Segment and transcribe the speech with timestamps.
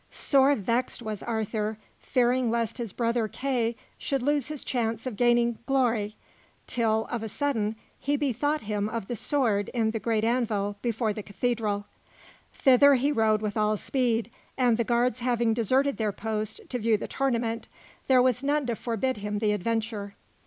[0.09, 5.59] Sore vexed was Arthur, fearing lest his brother Kay should lose his chance of gaining
[5.67, 6.15] glory,
[6.65, 11.13] till, of a sudden, he bethought him of the sword in the great anvil before
[11.13, 11.85] the cathedral.
[12.51, 16.97] Thither he rode with all speed, and the guards having deserted their post to view
[16.97, 17.67] the tournament,
[18.07, 20.15] there was none to forbid him the adventure.